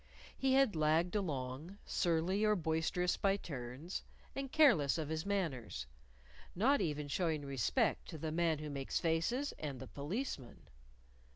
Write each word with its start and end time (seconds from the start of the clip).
He 0.35 0.53
had 0.53 0.75
lagged 0.75 1.15
along, 1.15 1.77
surly 1.85 2.43
or 2.43 2.55
boisterous 2.55 3.17
by 3.17 3.37
turns, 3.37 4.01
and 4.35 4.51
careless 4.51 4.97
of 4.97 5.09
his 5.09 5.27
manners; 5.27 5.85
not 6.55 6.81
even 6.81 7.07
showing 7.07 7.45
respect 7.45 8.09
to 8.09 8.17
the 8.17 8.31
Man 8.31 8.57
Who 8.57 8.71
Makes 8.71 8.99
Faces 8.99 9.51
and 9.59 9.79
the 9.79 9.85
Policeman! 9.87 10.67